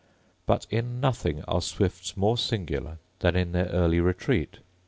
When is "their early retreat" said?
3.51-4.57